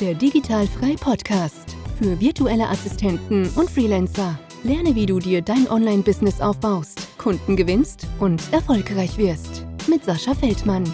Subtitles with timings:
[0.00, 4.38] Der Digitalfrei Podcast für virtuelle Assistenten und Freelancer.
[4.62, 9.64] Lerne, wie du dir dein Online-Business aufbaust, Kunden gewinnst und erfolgreich wirst.
[9.88, 10.84] Mit Sascha Feldmann.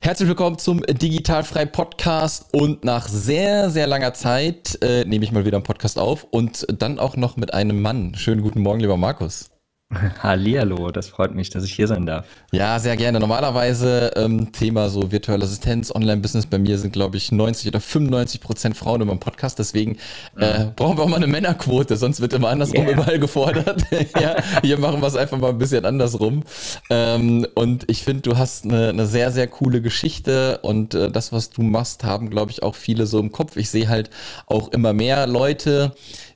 [0.00, 5.44] Herzlich willkommen zum Digitalfrei Podcast und nach sehr, sehr langer Zeit äh, nehme ich mal
[5.44, 8.14] wieder einen Podcast auf und dann auch noch mit einem Mann.
[8.14, 9.49] Schönen guten Morgen, lieber Markus.
[10.22, 12.24] Hallihallo, das freut mich, dass ich hier sein darf.
[12.52, 13.18] Ja, sehr gerne.
[13.18, 16.46] Normalerweise ähm, Thema so virtuelle Assistenz, Online-Business.
[16.46, 19.58] Bei mir sind, glaube ich, 90 oder 95 Prozent Frauen in meinem Podcast.
[19.58, 19.96] Deswegen
[20.38, 20.74] äh, mhm.
[20.76, 22.92] brauchen wir auch mal eine Männerquote, sonst wird immer andersrum yeah.
[22.92, 23.82] überall gefordert.
[24.20, 26.44] ja, hier machen wir es einfach mal ein bisschen andersrum.
[26.88, 31.32] Ähm, und ich finde, du hast eine, eine, sehr, sehr coole Geschichte und äh, das,
[31.32, 33.56] was du machst, haben, glaube ich, auch viele so im Kopf.
[33.56, 34.10] Ich sehe halt
[34.46, 35.92] auch immer mehr Leute,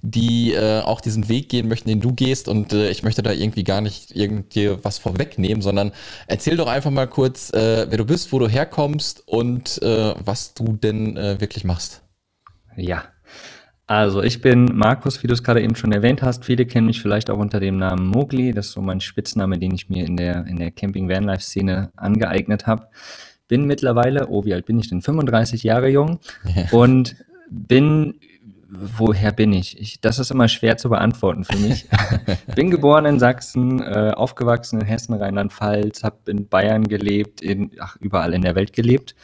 [0.07, 2.47] die äh, auch diesen Weg gehen möchten, den du gehst.
[2.49, 5.93] Und äh, ich möchte da irgendwie gar nicht irgendwie was vorwegnehmen, sondern
[6.27, 10.53] erzähl doch einfach mal kurz, äh, wer du bist, wo du herkommst und äh, was
[10.53, 12.03] du denn äh, wirklich machst.
[12.77, 13.05] Ja.
[13.87, 16.45] Also ich bin Markus, wie du es gerade eben schon erwähnt hast.
[16.45, 18.53] Viele kennen mich vielleicht auch unter dem Namen Mogli.
[18.53, 22.89] Das ist so mein Spitzname, den ich mir in der, in der Camping-Vanlife-Szene angeeignet habe.
[23.49, 25.01] Bin mittlerweile, oh, wie alt bin ich denn?
[25.01, 26.19] 35 Jahre jung
[26.55, 26.67] ja.
[26.73, 27.17] und
[27.51, 28.15] bin
[28.79, 29.81] woher bin ich?
[29.81, 30.01] ich?
[30.01, 31.87] Das ist immer schwer zu beantworten für mich.
[32.55, 37.97] bin geboren in Sachsen, äh, aufgewachsen in Hessen, Rheinland-Pfalz, habe in Bayern gelebt, in, ach,
[38.01, 39.15] überall in der Welt gelebt.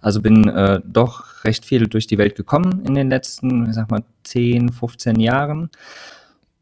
[0.00, 3.90] Also bin äh, doch recht viel durch die Welt gekommen in den letzten, ich sag
[3.90, 5.70] mal, 10, 15 Jahren.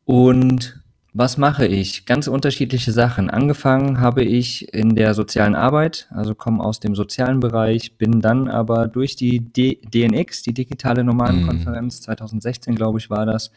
[0.04, 0.80] Und
[1.19, 2.06] was mache ich?
[2.06, 3.28] Ganz unterschiedliche Sachen.
[3.28, 8.47] Angefangen habe ich in der sozialen Arbeit, also komme aus dem sozialen Bereich, bin dann
[8.47, 12.02] aber durch die D DNX, die digitale Nomadenkonferenz, mm.
[12.05, 13.50] 2016 glaube ich war das,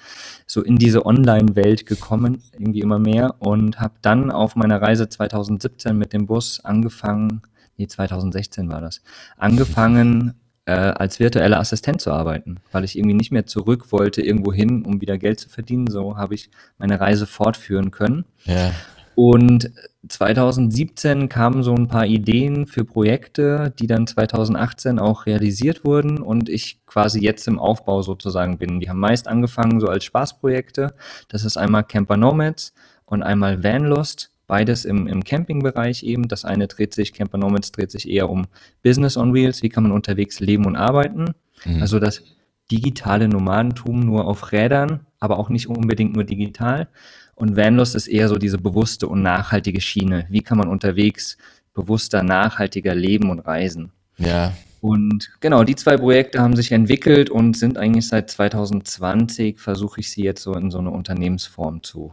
[0.47, 5.95] so in diese Online-Welt gekommen, irgendwie immer mehr und habe dann auf meiner Reise 2017
[5.95, 7.43] mit dem Bus angefangen,
[7.77, 9.03] nee, 2016 war das,
[9.37, 10.33] angefangen
[10.71, 14.83] äh, als virtueller Assistent zu arbeiten, weil ich irgendwie nicht mehr zurück wollte irgendwo hin,
[14.85, 15.87] um wieder Geld zu verdienen.
[15.87, 18.23] So habe ich meine Reise fortführen können.
[18.45, 18.71] Ja.
[19.13, 19.69] Und
[20.07, 26.47] 2017 kamen so ein paar Ideen für Projekte, die dann 2018 auch realisiert wurden und
[26.47, 28.79] ich quasi jetzt im Aufbau sozusagen bin.
[28.79, 30.93] Die haben meist angefangen so als Spaßprojekte.
[31.27, 32.73] Das ist einmal Camper Nomads
[33.05, 34.30] und einmal Vanlust.
[34.51, 36.27] Beides im, im Campingbereich eben.
[36.27, 38.47] Das eine dreht sich, Camper Nomads dreht sich eher um
[38.83, 39.63] Business on Wheels.
[39.63, 41.35] Wie kann man unterwegs leben und arbeiten?
[41.63, 41.81] Mhm.
[41.81, 42.21] Also das
[42.69, 46.89] digitale Nomadentum nur auf Rädern, aber auch nicht unbedingt nur digital.
[47.33, 50.25] Und Vanlust ist eher so diese bewusste und nachhaltige Schiene.
[50.29, 51.37] Wie kann man unterwegs
[51.73, 53.93] bewusster, nachhaltiger leben und reisen?
[54.17, 54.51] Ja.
[54.81, 60.11] Und genau, die zwei Projekte haben sich entwickelt und sind eigentlich seit 2020, versuche ich
[60.11, 62.11] sie jetzt so in so eine Unternehmensform zu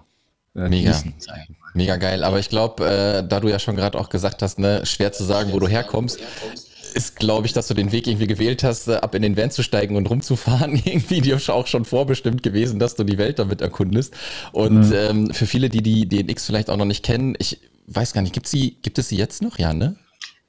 [0.55, 0.93] äh, Mega.
[0.93, 1.15] Gießen,
[1.75, 2.25] Mega geil.
[2.25, 5.25] Aber ich glaube, äh, da du ja schon gerade auch gesagt hast, ne, schwer zu
[5.25, 6.19] sagen, wo du herkommst,
[6.95, 9.51] ist, glaube ich, dass du den Weg irgendwie gewählt hast, äh, ab in den Van
[9.51, 13.61] zu steigen und rumzufahren, irgendwie dir auch schon vorbestimmt gewesen, dass du die Welt damit
[13.61, 14.15] erkundest.
[14.53, 14.95] Und mhm.
[14.95, 18.35] ähm, für viele, die die DNX vielleicht auch noch nicht kennen, ich weiß gar nicht,
[18.35, 19.59] gibt, sie, gibt es sie jetzt noch?
[19.59, 19.97] Ja, ne?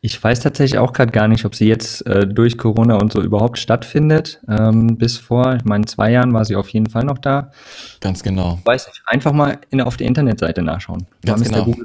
[0.02, 3.22] Ich weiß tatsächlich auch gerade gar nicht, ob sie jetzt äh, durch Corona und so
[3.22, 4.42] überhaupt stattfindet.
[4.48, 7.52] Ähm, bis vor, ich meine, zwei Jahren war sie auf jeden Fall noch da.
[8.00, 8.60] Ganz genau.
[8.64, 9.02] Weiß nicht.
[9.08, 11.06] Einfach mal in, auf der Internetseite nachschauen.
[11.26, 11.76] Ganz genau.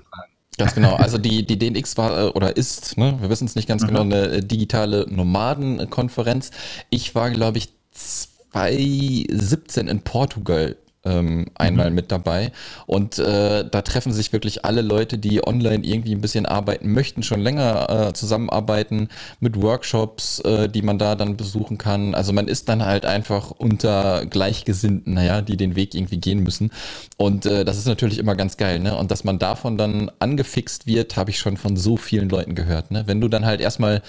[0.56, 0.94] Ganz genau.
[0.94, 3.86] Also die, die DNX war äh, oder ist, ne, wir wissen es nicht ganz mhm.
[3.88, 6.52] genau, eine äh, digitale Nomadenkonferenz.
[6.90, 11.96] Ich war, glaube ich, 2017 in Portugal ähm, einmal mhm.
[11.96, 12.52] mit dabei.
[12.86, 17.22] Und äh, da treffen sich wirklich alle Leute, die online irgendwie ein bisschen arbeiten möchten,
[17.22, 19.08] schon länger äh, zusammenarbeiten
[19.40, 22.14] mit Workshops, äh, die man da dann besuchen kann.
[22.14, 26.70] Also man ist dann halt einfach unter Gleichgesinnten, naja, die den Weg irgendwie gehen müssen.
[27.16, 28.96] Und äh, das ist natürlich immer ganz geil, ne?
[28.96, 32.90] Und dass man davon dann angefixt wird, habe ich schon von so vielen Leuten gehört.
[32.90, 33.04] Ne?
[33.06, 34.02] Wenn du dann halt erstmal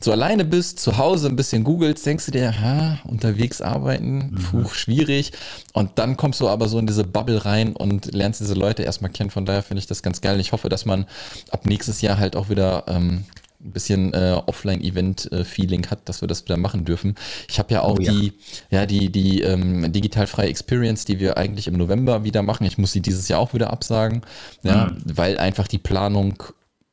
[0.00, 4.62] so alleine bist, zu Hause ein bisschen googelst, denkst du dir, ha, unterwegs arbeiten, mhm.
[4.62, 5.32] puh, schwierig.
[5.72, 8.82] Und dann kommst du du aber so in diese Bubble rein und lernst diese Leute
[8.82, 9.30] erstmal kennen.
[9.30, 10.40] Von daher finde ich das ganz geil.
[10.40, 11.06] Ich hoffe, dass man
[11.50, 13.24] ab nächstes Jahr halt auch wieder ähm,
[13.64, 17.14] ein bisschen äh, Offline-Event-Feeling hat, dass wir das wieder machen dürfen.
[17.48, 18.12] Ich habe ja auch oh, ja.
[18.12, 18.32] die,
[18.70, 22.66] ja, die, die ähm, digitalfreie Experience, die wir eigentlich im November wieder machen.
[22.66, 24.22] Ich muss sie dieses Jahr auch wieder absagen,
[24.62, 25.02] ja, mhm.
[25.04, 26.42] weil einfach die Planung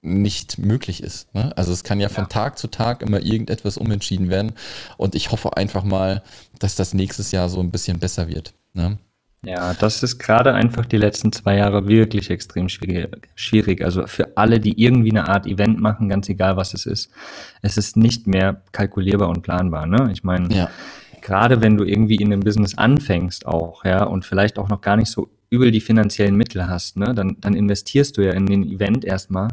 [0.01, 1.33] nicht möglich ist.
[1.33, 1.55] Ne?
[1.57, 2.29] Also es kann ja von ja.
[2.29, 4.53] Tag zu Tag immer irgendetwas umentschieden werden.
[4.97, 6.23] Und ich hoffe einfach mal,
[6.59, 8.53] dass das nächstes Jahr so ein bisschen besser wird.
[8.73, 8.97] Ne?
[9.41, 13.83] Ja, das ist gerade einfach die letzten zwei Jahre wirklich extrem schwierig.
[13.83, 17.09] Also für alle, die irgendwie eine Art Event machen, ganz egal was es ist,
[17.61, 19.85] es ist nicht mehr kalkulierbar und planbar.
[19.85, 20.09] Ne?
[20.11, 20.69] Ich meine, ja.
[21.21, 24.97] gerade wenn du irgendwie in einem Business anfängst auch, ja, und vielleicht auch noch gar
[24.97, 28.63] nicht so übel die finanziellen Mittel hast, ne, dann, dann investierst du ja in den
[28.63, 29.47] Event erstmal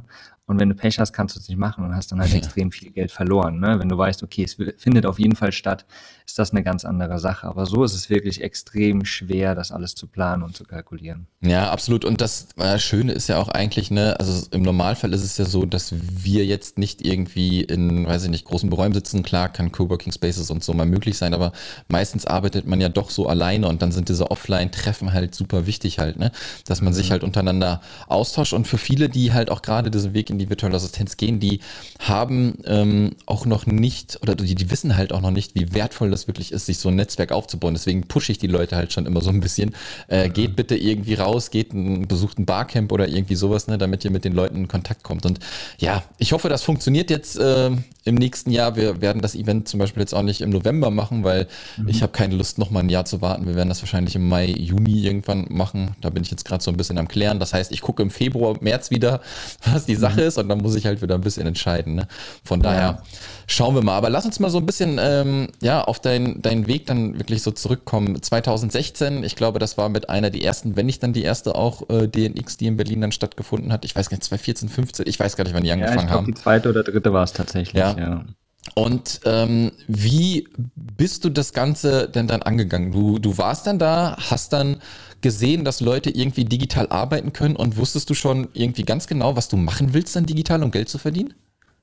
[0.47, 2.39] Und wenn du Pech hast, kannst du es nicht machen und hast dann halt ja.
[2.39, 3.59] extrem viel Geld verloren.
[3.59, 3.81] Ne?
[3.81, 5.87] Wenn du weißt, okay, es findet auf jeden Fall statt,
[6.25, 7.47] ist das eine ganz andere Sache.
[7.47, 11.27] Aber so ist es wirklich extrem schwer, das alles zu planen und zu kalkulieren.
[11.41, 12.05] Ja, absolut.
[12.05, 15.45] Und das äh, Schöne ist ja auch eigentlich, ne, also im Normalfall ist es ja
[15.45, 19.23] so, dass wir jetzt nicht irgendwie in, weiß ich nicht, großen Beräumen sitzen.
[19.23, 21.53] Klar kann Coworking Spaces und so mal möglich sein, aber
[21.89, 25.99] meistens arbeitet man ja doch so alleine und dann sind diese Offline-Treffen halt super wichtig
[25.99, 26.33] halt, ne?
[26.67, 26.97] Dass man mhm.
[26.97, 28.53] sich halt untereinander austauscht.
[28.53, 31.41] Und für viele, die halt auch gerade diesen Weg in in die virtuelle Assistenz gehen,
[31.41, 31.61] die
[31.99, 36.11] haben ähm, auch noch nicht, oder die, die wissen halt auch noch nicht, wie wertvoll
[36.11, 37.75] das wirklich ist, sich so ein Netzwerk aufzubauen.
[37.75, 39.75] Deswegen pushe ich die Leute halt schon immer so ein bisschen.
[40.09, 40.29] Äh.
[40.29, 44.11] Geht bitte irgendwie raus, geht ein, besucht ein Barcamp oder irgendwie sowas, ne, damit ihr
[44.11, 45.25] mit den Leuten in Kontakt kommt.
[45.25, 45.41] Und
[45.79, 47.71] ja, ich hoffe, das funktioniert jetzt äh,
[48.07, 48.77] im nächsten Jahr.
[48.77, 51.89] Wir werden das Event zum Beispiel jetzt auch nicht im November machen, weil mhm.
[51.89, 53.47] ich habe keine Lust, noch mal ein Jahr zu warten.
[53.47, 55.97] Wir werden das wahrscheinlich im Mai, Juni irgendwann machen.
[56.01, 57.41] Da bin ich jetzt gerade so ein bisschen am Klären.
[57.41, 59.21] Das heißt, ich gucke im Februar, März wieder,
[59.65, 60.23] was die Sache.
[60.27, 61.95] Ist und dann muss ich halt wieder ein bisschen entscheiden.
[61.95, 62.09] Ne?
[62.45, 63.03] Von daher ja.
[63.47, 63.97] schauen wir mal.
[63.97, 67.43] Aber lass uns mal so ein bisschen ähm, ja, auf deinen dein Weg dann wirklich
[67.43, 68.21] so zurückkommen.
[68.21, 71.89] 2016, ich glaube, das war mit einer der ersten, wenn nicht dann die erste auch
[71.89, 73.85] äh, DNX, die in Berlin dann stattgefunden hat.
[73.85, 76.09] Ich weiß gar nicht, 2014, 15, ich weiß gar nicht, wann die angefangen ja, ich
[76.09, 76.27] glaub, haben.
[76.27, 77.81] Die zweite oder dritte war es tatsächlich.
[77.81, 78.25] Ja, ja.
[78.75, 82.93] Und ähm, wie bist du das Ganze denn dann angegangen?
[82.93, 84.77] Du, du warst dann da, hast dann
[85.21, 89.49] gesehen, dass Leute irgendwie digital arbeiten können und wusstest du schon irgendwie ganz genau, was
[89.49, 91.35] du machen willst dann digital, um Geld zu verdienen?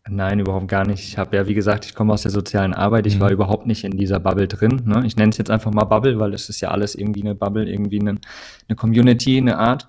[0.09, 1.07] Nein, überhaupt gar nicht.
[1.07, 3.07] Ich habe ja, wie gesagt, ich komme aus der sozialen Arbeit.
[3.07, 3.19] Ich mhm.
[3.21, 4.81] war überhaupt nicht in dieser Bubble drin.
[4.85, 5.03] Ne?
[5.05, 7.69] Ich nenne es jetzt einfach mal Bubble, weil es ist ja alles irgendwie eine Bubble,
[7.69, 8.17] irgendwie eine,
[8.67, 9.87] eine Community, eine Art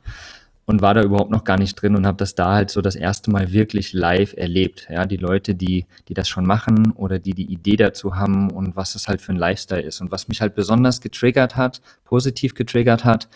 [0.67, 2.97] und war da überhaupt noch gar nicht drin und habe das da halt so das
[2.97, 4.89] erste Mal wirklich live erlebt.
[4.91, 8.75] Ja, die Leute, die, die das schon machen oder die die Idee dazu haben und
[8.77, 10.01] was es halt für ein Lifestyle ist.
[10.01, 13.29] Und was mich halt besonders getriggert hat, positiv getriggert hat,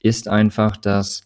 [0.00, 1.22] ist einfach, dass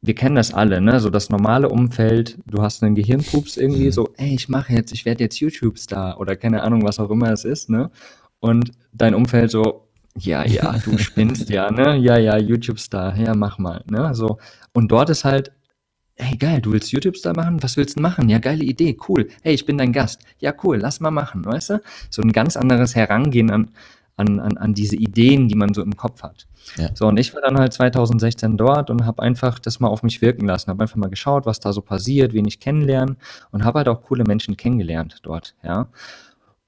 [0.00, 0.98] wir kennen das alle, ne?
[0.98, 3.92] So das normale Umfeld, du hast einen Gehirnpups irgendwie mhm.
[3.92, 7.30] so, ey, ich mache jetzt, ich werde jetzt YouTube-Star oder keine Ahnung, was auch immer
[7.30, 7.90] es ist, ne?
[8.40, 9.86] Und dein Umfeld so,
[10.18, 11.96] ja, ja, du spinnst ja, ne?
[11.96, 14.14] Ja, ja, YouTube-Star, ja, mach mal, ne?
[14.14, 14.38] So.
[14.72, 15.52] Und dort ist halt,
[16.16, 17.62] hey, geil, du willst YouTube-Star machen?
[17.62, 18.28] Was willst du machen?
[18.28, 19.28] Ja, geile Idee, cool.
[19.42, 20.20] Hey, ich bin dein Gast.
[20.38, 21.82] Ja, cool, lass mal machen, weißt du?
[22.10, 23.70] So ein ganz anderes Herangehen an,
[24.16, 26.46] an, an, an diese Ideen, die man so im Kopf hat.
[26.76, 26.90] Ja.
[26.94, 30.22] So, und ich war dann halt 2016 dort und habe einfach das mal auf mich
[30.22, 33.16] wirken lassen, habe einfach mal geschaut, was da so passiert, wen ich kennenlernen
[33.50, 35.88] und habe halt auch coole Menschen kennengelernt dort, ja.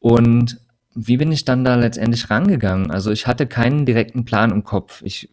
[0.00, 0.58] Und
[0.94, 2.90] wie bin ich dann da letztendlich rangegangen?
[2.90, 5.02] Also ich hatte keinen direkten Plan im Kopf.
[5.04, 5.28] Ich,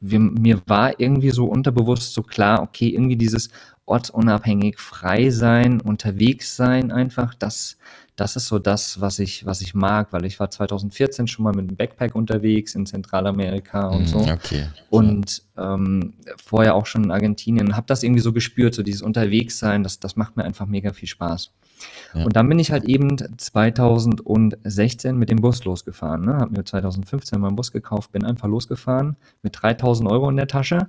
[0.00, 3.50] wir, mir war irgendwie so unterbewusst so klar, okay, irgendwie dieses
[3.86, 7.78] ortsunabhängig frei sein, unterwegs sein einfach, das,
[8.16, 11.54] das ist so das, was ich, was ich mag, weil ich war 2014 schon mal
[11.54, 14.18] mit dem Backpack unterwegs in Zentralamerika und hm, so.
[14.18, 14.66] Okay.
[14.90, 16.14] Und ähm,
[16.44, 20.16] vorher auch schon in Argentinien, habe das irgendwie so gespürt, so dieses Unterwegssein, das, das
[20.16, 21.52] macht mir einfach mega viel Spaß.
[22.14, 22.24] Ja.
[22.24, 26.24] Und dann bin ich halt eben 2016 mit dem Bus losgefahren.
[26.24, 26.34] Ne?
[26.34, 30.46] Habe mir 2015 mal einen Bus gekauft, bin einfach losgefahren mit 3000 Euro in der
[30.46, 30.88] Tasche.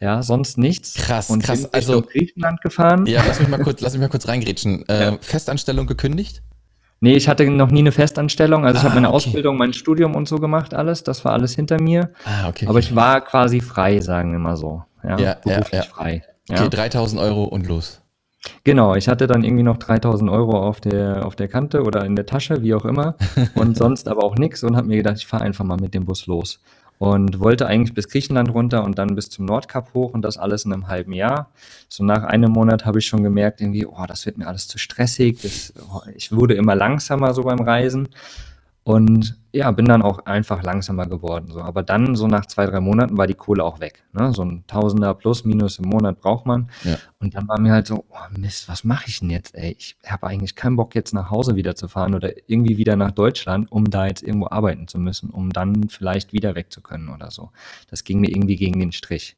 [0.00, 0.94] Ja, sonst nichts.
[0.94, 1.62] Krass, und krass.
[1.62, 3.06] Bin also Griechenland gefahren.
[3.06, 4.88] Ja, lass mich mal kurz, lass mich mal kurz reingrätschen.
[4.88, 5.18] Äh, ja.
[5.20, 6.42] Festanstellung gekündigt?
[6.98, 8.64] Nee, ich hatte noch nie eine Festanstellung.
[8.64, 9.16] Also ich habe meine ah, okay.
[9.16, 11.02] Ausbildung, mein Studium und so gemacht, alles.
[11.02, 12.10] Das war alles hinter mir.
[12.24, 12.66] Ah, okay.
[12.68, 14.84] Aber ich war quasi frei, sagen wir mal so.
[15.02, 15.82] Ja, ja, ja, ja.
[15.82, 16.22] frei.
[16.48, 18.01] Okay, 3000 Euro und los.
[18.64, 22.16] Genau, ich hatte dann irgendwie noch 3000 Euro auf der, auf der Kante oder in
[22.16, 23.16] der Tasche, wie auch immer,
[23.54, 26.04] und sonst aber auch nichts und habe mir gedacht, ich fahre einfach mal mit dem
[26.04, 26.60] Bus los.
[26.98, 30.64] Und wollte eigentlich bis Griechenland runter und dann bis zum Nordkap hoch und das alles
[30.64, 31.50] in einem halben Jahr.
[31.88, 34.78] So nach einem Monat habe ich schon gemerkt, irgendwie, oh, das wird mir alles zu
[34.78, 35.40] stressig.
[35.42, 38.08] Das, oh, ich wurde immer langsamer so beim Reisen.
[38.84, 41.48] Und ja, bin dann auch einfach langsamer geworden.
[41.50, 41.60] So.
[41.60, 44.02] Aber dann, so nach zwei, drei Monaten, war die Kohle auch weg.
[44.12, 44.32] Ne?
[44.32, 46.70] So ein Tausender plus, minus im Monat braucht man.
[46.84, 46.96] Ja.
[47.18, 49.54] Und dann war mir halt so, oh Mist, was mache ich denn jetzt?
[49.54, 52.96] Ey, ich habe eigentlich keinen Bock, jetzt nach Hause wieder zu fahren oder irgendwie wieder
[52.96, 56.80] nach Deutschland, um da jetzt irgendwo arbeiten zu müssen, um dann vielleicht wieder weg zu
[56.80, 57.50] können oder so.
[57.90, 59.36] Das ging mir irgendwie gegen den Strich.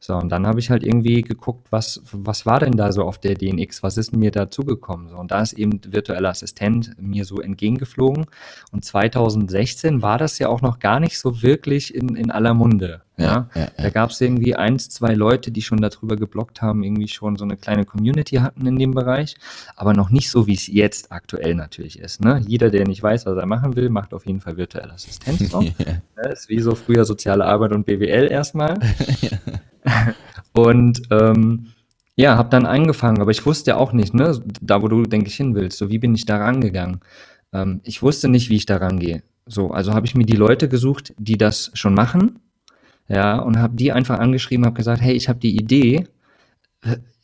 [0.00, 3.18] So, und dann habe ich halt irgendwie geguckt, was, was war denn da so auf
[3.18, 3.82] der DNX?
[3.82, 5.08] Was ist mir dazugekommen?
[5.08, 8.26] So, und da ist eben virtueller Assistent mir so entgegengeflogen.
[8.70, 13.02] Und 2016 war das ja auch noch gar nicht so wirklich in, in aller Munde.
[13.16, 13.68] Ja, ja, ja.
[13.76, 17.44] Da gab es irgendwie eins, zwei Leute, die schon darüber geblockt haben, irgendwie schon so
[17.44, 19.34] eine kleine Community hatten in dem Bereich,
[19.74, 22.22] aber noch nicht so, wie es jetzt aktuell natürlich ist.
[22.22, 22.40] Ne?
[22.46, 25.50] Jeder, der nicht weiß, was er machen will, macht auf jeden Fall virtuelle Assistenz.
[26.14, 28.78] Das ist wie so früher soziale Arbeit und BWL erstmal.
[30.52, 31.68] und ähm,
[32.16, 35.28] ja, habe dann angefangen, aber ich wusste ja auch nicht, ne, da wo du, denke
[35.28, 37.00] ich, hin willst, so wie bin ich da rangegangen.
[37.52, 39.22] Ähm, ich wusste nicht, wie ich da rangehe.
[39.46, 42.40] So, also habe ich mir die Leute gesucht, die das schon machen,
[43.08, 46.06] ja, und habe die einfach angeschrieben, habe gesagt, hey, ich habe die Idee,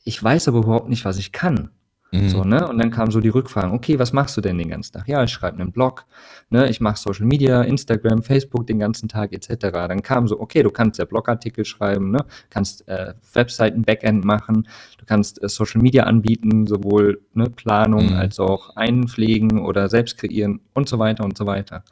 [0.05, 1.71] ich weiß aber überhaupt nicht, was ich kann.
[2.15, 2.29] Mhm.
[2.29, 2.67] So, ne?
[2.69, 5.09] Und dann kamen so die Rückfragen, okay, was machst du denn den ganzen Tag?
[5.09, 6.07] Ja, ich schreibe einen Blog,
[6.51, 6.69] ne?
[6.69, 9.71] ich mache Social Media, Instagram, Facebook den ganzen Tag etc.
[9.73, 12.25] Dann kam so, okay, du kannst ja Blogartikel schreiben, ne?
[12.51, 14.69] kannst äh, Webseiten Backend machen,
[14.99, 18.17] du kannst äh, Social Media anbieten, sowohl ne, Planung mhm.
[18.17, 21.85] als auch einpflegen oder selbst kreieren und so weiter und so weiter.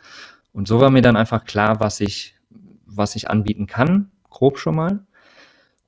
[0.52, 2.36] Und so war mir dann einfach klar, was ich,
[2.86, 5.00] was ich anbieten kann, grob schon mal.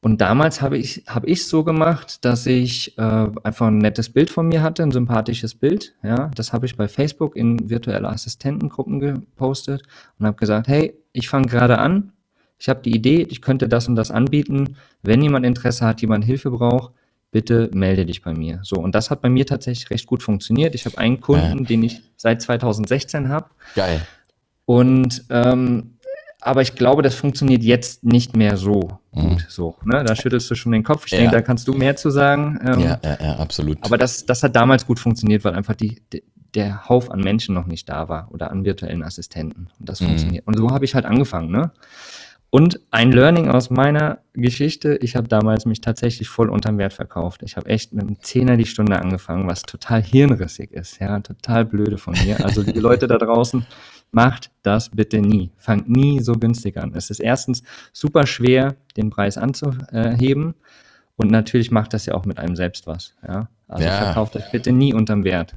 [0.05, 4.29] Und damals habe ich habe ich so gemacht, dass ich äh, einfach ein nettes Bild
[4.29, 5.95] von mir hatte, ein sympathisches Bild.
[6.03, 9.83] Ja, das habe ich bei Facebook in virtuelle Assistentengruppen gepostet
[10.19, 12.13] und habe gesagt, hey, ich fange gerade an,
[12.59, 14.77] ich habe die Idee, ich könnte das und das anbieten.
[15.03, 16.93] Wenn jemand Interesse hat, jemand Hilfe braucht,
[17.31, 18.61] bitte melde dich bei mir.
[18.63, 20.75] So, und das hat bei mir tatsächlich recht gut funktioniert.
[20.75, 21.65] Ich habe einen Kunden, ja.
[21.65, 23.47] den ich seit 2016 habe.
[23.75, 24.03] Geil.
[24.67, 25.94] Und ähm,
[26.45, 29.23] aber ich glaube, das funktioniert jetzt nicht mehr so gut.
[29.23, 29.39] Mhm.
[29.49, 30.05] So, ne?
[30.05, 31.07] Da schüttelst du schon den Kopf.
[31.07, 31.19] Ich ja.
[31.19, 32.61] denke, da kannst du mehr zu sagen.
[32.65, 33.79] Ähm, ja, ja, ja, absolut.
[33.81, 36.23] Aber das, das hat damals gut funktioniert, weil einfach die, die
[36.55, 39.69] der Hauf an Menschen noch nicht da war oder an virtuellen Assistenten.
[39.81, 40.07] Und das mhm.
[40.07, 40.47] funktioniert.
[40.47, 41.73] Und so habe ich halt angefangen, ne?
[42.51, 47.43] Und ein Learning aus meiner Geschichte, ich habe damals mich tatsächlich voll unterm Wert verkauft.
[47.43, 51.65] Ich habe echt mit einem Zehner die Stunde angefangen, was total hirnrissig ist, ja, total
[51.65, 52.45] blöde von mir.
[52.45, 53.67] Also die Leute da draußen,
[54.13, 55.51] Macht das bitte nie.
[55.57, 56.93] Fangt nie so günstig an.
[56.95, 60.55] Es ist erstens super schwer, den Preis anzuheben.
[61.17, 63.15] Und natürlich macht das ja auch mit einem selbst was.
[63.27, 63.49] Ja?
[63.69, 64.03] Also ja.
[64.05, 65.55] verkauft euch bitte nie unterm Wert.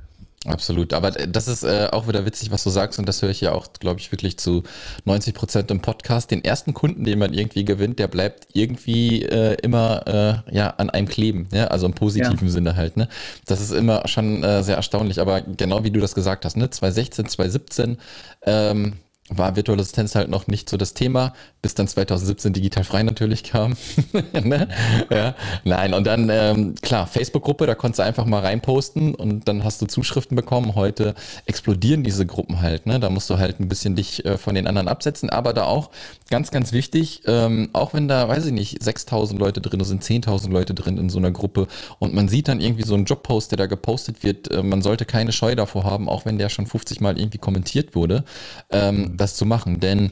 [0.47, 3.41] Absolut, aber das ist äh, auch wieder witzig, was du sagst und das höre ich
[3.41, 4.63] ja auch, glaube ich, wirklich zu
[5.03, 6.31] 90 Prozent im Podcast.
[6.31, 10.07] Den ersten Kunden, den man irgendwie gewinnt, der bleibt irgendwie äh, immer
[10.47, 11.65] äh, ja an einem kleben, ja?
[11.65, 12.53] also im positiven ja.
[12.53, 12.95] Sinne halt.
[12.95, 13.09] Ne?
[13.45, 16.69] Das ist immer schon äh, sehr erstaunlich, aber genau wie du das gesagt hast, ne?
[16.69, 17.97] 2016, 2017
[18.43, 18.93] ähm,
[19.29, 23.43] war virtuelle Assistenz halt noch nicht so das Thema, bis dann 2017 digital frei natürlich
[23.43, 23.75] kam.
[24.33, 24.69] ne?
[25.09, 25.35] ja.
[25.65, 29.81] Nein, und dann, ähm, klar, Facebook-Gruppe, da konntest du einfach mal reinposten und dann hast
[29.81, 30.75] du Zuschriften bekommen.
[30.75, 31.13] Heute
[31.45, 32.85] explodieren diese Gruppen halt.
[32.85, 32.99] Ne?
[32.99, 35.89] Da musst du halt ein bisschen dich äh, von den anderen absetzen, aber da auch
[36.29, 40.49] ganz, ganz wichtig, ähm, auch wenn da, weiß ich nicht, 6000 Leute drin sind, 10.000
[40.51, 41.67] Leute drin in so einer Gruppe
[41.99, 45.05] und man sieht dann irgendwie so einen Jobpost, der da gepostet wird, äh, man sollte
[45.05, 48.23] keine Scheu davor haben, auch wenn der schon 50 Mal irgendwie kommentiert wurde.
[48.69, 49.79] Ähm, das zu machen.
[49.79, 50.11] Denn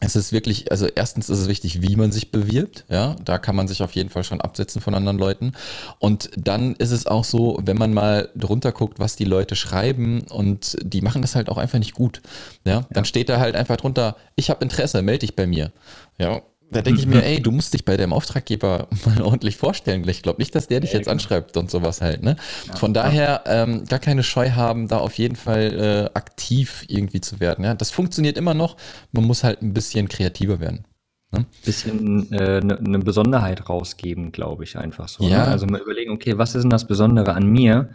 [0.00, 3.56] es ist wirklich, also erstens ist es wichtig, wie man sich bewirbt, ja, da kann
[3.56, 5.52] man sich auf jeden Fall schon absetzen von anderen Leuten.
[5.98, 10.20] Und dann ist es auch so, wenn man mal drunter guckt, was die Leute schreiben
[10.28, 12.20] und die machen das halt auch einfach nicht gut,
[12.66, 13.06] ja, dann ja.
[13.06, 15.72] steht da halt einfach drunter, ich habe Interesse, melde dich bei mir,
[16.18, 20.06] ja, da denke ich mir, ey, du musst dich bei deinem Auftraggeber mal ordentlich vorstellen.
[20.08, 21.12] Ich glaube nicht, dass der dich jetzt genau.
[21.12, 22.22] anschreibt und sowas halt.
[22.22, 22.36] Ne?
[22.74, 27.40] Von daher ähm, gar keine Scheu haben, da auf jeden Fall äh, aktiv irgendwie zu
[27.40, 27.64] werden.
[27.64, 27.74] Ja?
[27.74, 28.76] Das funktioniert immer noch.
[29.12, 30.84] Man muss halt ein bisschen kreativer werden.
[31.32, 31.46] Ne?
[31.64, 35.24] Bisschen eine äh, ne, ne Besonderheit rausgeben, glaube ich, einfach so.
[35.24, 35.30] Ne?
[35.30, 35.46] Ja.
[35.46, 35.52] Ne?
[35.52, 37.90] Also mal überlegen, okay, was ist denn das Besondere an mir?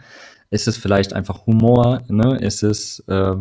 [0.50, 2.02] Ist es vielleicht einfach Humor?
[2.08, 2.36] Ne?
[2.38, 3.34] Ist es äh,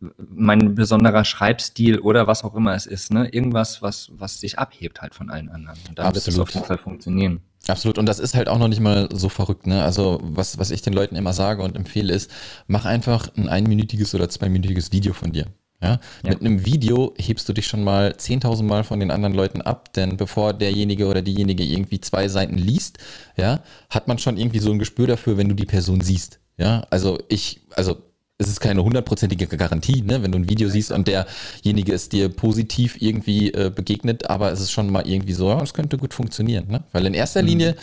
[0.00, 3.28] mein besonderer Schreibstil oder was auch immer es ist, ne?
[3.28, 5.78] Irgendwas, was, was sich abhebt halt von allen anderen.
[5.88, 7.40] Und dann wird es auf jeden Fall funktionieren.
[7.68, 7.98] Absolut.
[7.98, 9.82] Und das ist halt auch noch nicht mal so verrückt, ne?
[9.82, 12.30] Also, was, was ich den Leuten immer sage und empfehle ist,
[12.66, 15.46] mach einfach ein einminütiges oder zweiminütiges Video von dir.
[15.82, 15.92] Ja?
[15.92, 15.98] ja?
[16.30, 19.92] Mit einem Video hebst du dich schon mal 10.000 Mal von den anderen Leuten ab,
[19.92, 22.98] denn bevor derjenige oder diejenige irgendwie zwei Seiten liest,
[23.36, 26.40] ja, hat man schon irgendwie so ein Gespür dafür, wenn du die Person siehst.
[26.56, 27.96] Ja, also ich, also
[28.40, 32.30] es ist keine hundertprozentige Garantie, ne, wenn du ein Video siehst und derjenige ist dir
[32.30, 36.66] positiv irgendwie äh, begegnet, aber es ist schon mal irgendwie so, es könnte gut funktionieren,
[36.68, 36.82] ne?
[36.92, 37.48] Weil in erster mhm.
[37.48, 37.76] Linie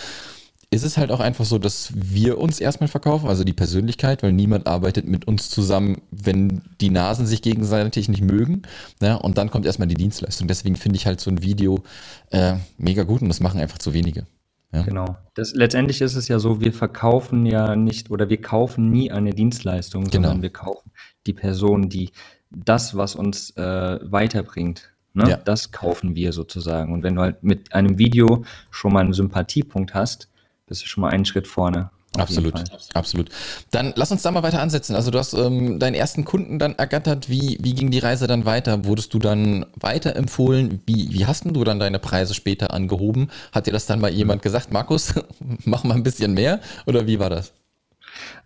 [0.72, 4.34] ist es halt auch einfach so, dass wir uns erstmal verkaufen, also die Persönlichkeit, weil
[4.34, 8.64] niemand arbeitet mit uns zusammen, wenn die Nasen sich gegenseitig nicht mögen.
[9.00, 9.18] Ne?
[9.18, 10.50] Und dann kommt erstmal die Dienstleistung.
[10.50, 11.84] Deswegen finde ich halt so ein Video
[12.32, 14.26] äh, mega gut und das machen einfach zu wenige.
[14.74, 14.82] Ja.
[14.82, 15.18] Genau.
[15.34, 19.32] Das, letztendlich ist es ja so, wir verkaufen ja nicht oder wir kaufen nie eine
[19.32, 20.28] Dienstleistung, genau.
[20.28, 20.92] sondern wir kaufen
[21.26, 22.12] die Person, die
[22.50, 25.30] das, was uns äh, weiterbringt, ne?
[25.30, 25.38] Ja.
[25.38, 26.94] das kaufen wir sozusagen.
[26.94, 30.30] Und wenn du halt mit einem Video schon mal einen Sympathiepunkt hast,
[30.66, 31.92] bist du schon mal einen Schritt vorne.
[32.18, 33.30] Absolut, absolut.
[33.72, 34.96] Dann lass uns da mal weiter ansetzen.
[34.96, 37.30] Also du hast ähm, deinen ersten Kunden dann ergattert.
[37.30, 38.86] Wie, wie ging die Reise dann weiter?
[38.86, 40.82] Wurdest du dann weiterempfohlen?
[40.86, 43.30] Wie, wie hast du dann deine Preise später angehoben?
[43.52, 45.14] Hat dir das dann mal jemand gesagt, Markus,
[45.66, 46.60] mach mal ein bisschen mehr?
[46.86, 47.54] Oder wie war das?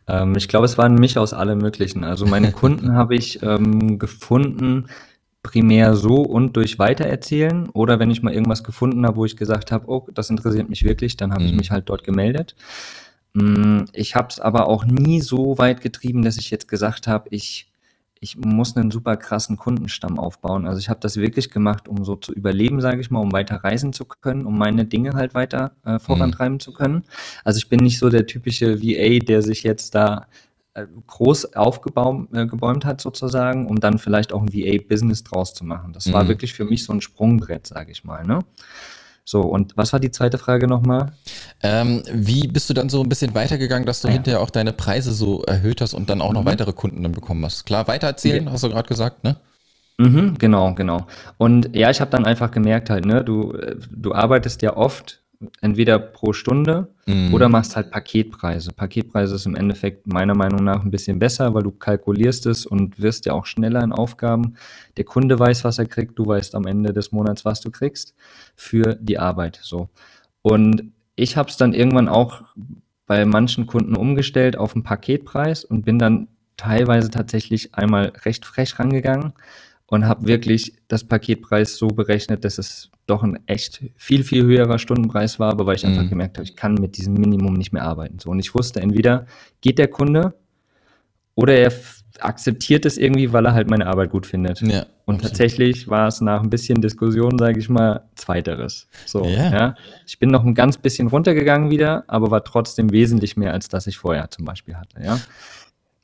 [0.08, 2.04] Ähm, ich glaube, es waren mich aus allem Möglichen.
[2.04, 4.88] Also meine Kunden habe ich ähm, gefunden,
[5.44, 9.72] primär so und durch Weitererzählen oder wenn ich mal irgendwas gefunden habe, wo ich gesagt
[9.72, 11.50] habe, oh, das interessiert mich wirklich, dann habe mhm.
[11.50, 12.56] ich mich halt dort gemeldet.
[13.34, 17.30] Mm, ich habe es aber auch nie so weit getrieben, dass ich jetzt gesagt habe,
[17.30, 17.72] ich,
[18.20, 20.68] ich muss einen super krassen Kundenstamm aufbauen.
[20.68, 23.58] Also ich habe das wirklich gemacht, um so zu überleben, sage ich mal, um weiter
[23.58, 26.60] reisen zu können, um meine Dinge halt weiter äh, vorantreiben mhm.
[26.60, 27.04] zu können.
[27.44, 30.28] Also ich bin nicht so der typische VA, der sich jetzt da
[30.74, 35.92] äh, groß aufgebäumt äh, hat sozusagen, um dann vielleicht auch ein VA-Business draus zu machen.
[35.94, 36.14] Das mhm.
[36.14, 38.26] war wirklich für mich so ein Sprungbrett, sage ich mal.
[38.26, 38.40] Ne?
[39.24, 41.14] So, und was war die zweite Frage nochmal?
[41.62, 44.16] Ähm, wie bist du dann so ein bisschen weitergegangen, dass du ah, ja.
[44.16, 46.48] hinterher auch deine Preise so erhöht hast und dann auch noch mhm.
[46.48, 47.66] weitere Kunden dann bekommen hast?
[47.66, 48.52] Klar, weitererzählen, ja.
[48.52, 49.38] hast du gerade gesagt, ne?
[49.98, 51.06] Mhm, genau, genau.
[51.38, 55.21] Und ja, ich habe dann einfach gemerkt halt, ne, du, äh, du arbeitest ja oft
[55.62, 57.34] entweder pro Stunde mhm.
[57.34, 58.72] oder machst halt Paketpreise.
[58.74, 63.02] Paketpreise ist im Endeffekt meiner Meinung nach ein bisschen besser, weil du kalkulierst es und
[63.02, 64.56] wirst ja auch schneller in Aufgaben.
[64.98, 68.16] Der Kunde weiß, was er kriegt, du weißt am Ende des Monats, was du kriegst
[68.56, 69.60] für die Arbeit.
[69.62, 69.90] So.
[70.42, 72.44] Und ich habe es dann irgendwann auch
[73.06, 78.80] bei manchen Kunden umgestellt auf einen Paketpreis und bin dann teilweise tatsächlich einmal recht frech
[78.80, 79.34] rangegangen
[79.92, 84.80] und habe wirklich das Paketpreis so berechnet, dass es doch ein echt viel, viel höherer
[84.80, 86.10] Stundenpreis war, aber weil ich einfach mhm.
[86.10, 88.18] gemerkt habe, ich kann mit diesem Minimum nicht mehr arbeiten.
[88.18, 89.26] So, und ich wusste, entweder
[89.60, 90.34] geht der Kunde
[91.36, 91.74] oder er
[92.22, 94.62] akzeptiert es irgendwie, weil er halt meine Arbeit gut findet.
[94.62, 95.28] Ja, und okay.
[95.28, 98.88] tatsächlich war es nach ein bisschen Diskussion, sage ich mal, zweiteres.
[99.06, 99.52] So, yeah.
[99.52, 99.76] ja.
[100.08, 103.88] Ich bin noch ein ganz bisschen runtergegangen wieder, aber war trotzdem wesentlich mehr, als das
[103.88, 105.20] ich vorher zum Beispiel hatte, ja.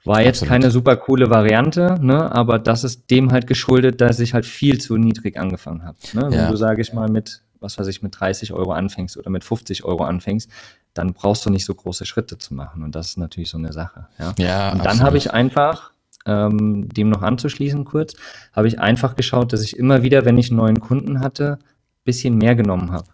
[0.08, 0.52] War jetzt Absolut.
[0.52, 2.32] keine super coole Variante, ne?
[2.32, 5.98] aber das ist dem halt geschuldet, dass ich halt viel zu niedrig angefangen habe.
[6.14, 6.24] Ne?
[6.30, 6.52] Wenn ja.
[6.52, 9.84] du, sage ich mal, mit, was weiß ich, mit 30 Euro anfängst oder mit 50
[9.84, 10.50] Euro anfängst,
[10.94, 12.84] dann brauchst du nicht so große Schritte zu machen.
[12.84, 14.08] Und das ist natürlich so eine Sache.
[14.18, 15.92] Ja, ja Und dann habe ich einfach,
[16.26, 18.16] ähm, dem noch anzuschließen kurz,
[18.54, 21.60] habe ich einfach geschaut, dass ich immer wieder, wenn ich einen neuen Kunden hatte,
[22.04, 23.08] bisschen mehr genommen habe.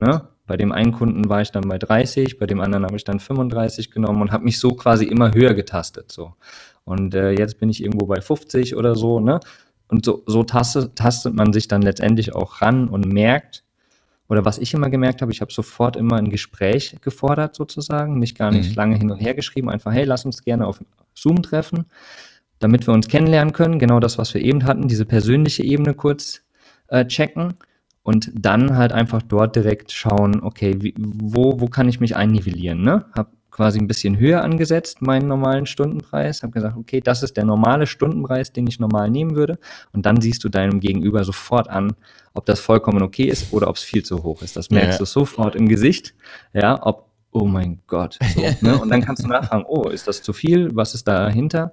[0.00, 0.22] Ne?
[0.46, 3.18] Bei dem einen Kunden war ich dann bei 30, bei dem anderen habe ich dann
[3.18, 6.12] 35 genommen und habe mich so quasi immer höher getastet.
[6.12, 6.34] So.
[6.84, 9.40] Und äh, jetzt bin ich irgendwo bei 50 oder so, ne?
[9.88, 13.62] Und so, so tastet, tastet man sich dann letztendlich auch ran und merkt,
[14.28, 18.36] oder was ich immer gemerkt habe, ich habe sofort immer ein Gespräch gefordert sozusagen, nicht
[18.36, 18.76] gar nicht mhm.
[18.76, 20.80] lange hin und her geschrieben, einfach, hey, lass uns gerne auf
[21.14, 21.86] Zoom treffen,
[22.58, 26.42] damit wir uns kennenlernen können, genau das, was wir eben hatten, diese persönliche Ebene kurz
[26.88, 27.54] äh, checken
[28.06, 32.80] und dann halt einfach dort direkt schauen, okay, wie, wo, wo kann ich mich einnivellieren,
[32.80, 33.06] ne?
[33.12, 37.44] Hab quasi ein bisschen höher angesetzt, meinen normalen Stundenpreis, habe gesagt, okay, das ist der
[37.44, 39.58] normale Stundenpreis, den ich normal nehmen würde
[39.92, 41.94] und dann siehst du deinem Gegenüber sofort an,
[42.32, 44.54] ob das vollkommen okay ist oder ob es viel zu hoch ist.
[44.54, 44.98] Das merkst ja.
[44.98, 46.14] du sofort im Gesicht,
[46.52, 48.78] ja, ob, oh mein Gott, so, ne?
[48.78, 51.72] und dann kannst du nachfragen, oh, ist das zu viel, was ist dahinter?